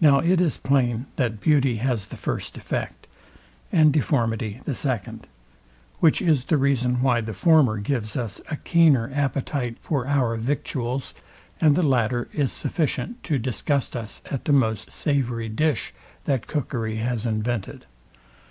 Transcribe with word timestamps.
Now 0.00 0.20
it 0.20 0.40
is 0.40 0.56
plain 0.56 1.04
that 1.16 1.38
beauty 1.38 1.76
has 1.76 2.06
the 2.06 2.16
first 2.16 2.56
effect, 2.56 3.06
and 3.70 3.92
deformity 3.92 4.62
the 4.64 4.74
second: 4.74 5.26
Which 5.98 6.22
is 6.22 6.44
the 6.44 6.56
reason 6.56 7.02
why 7.02 7.20
the 7.20 7.34
former 7.34 7.76
gives 7.76 8.16
us 8.16 8.40
a 8.50 8.56
keener 8.56 9.12
appetite 9.14 9.76
for 9.78 10.06
our 10.06 10.36
victuals, 10.36 11.12
and 11.60 11.76
the 11.76 11.82
latter 11.82 12.26
is 12.32 12.52
sufficient 12.52 13.22
to 13.24 13.36
disgust 13.36 13.94
us 13.94 14.22
at 14.30 14.46
the 14.46 14.52
most 14.54 14.92
savoury 14.92 15.50
dish 15.50 15.92
that 16.24 16.46
cookery 16.46 16.96
has 16.96 17.26
invented. 17.26 17.84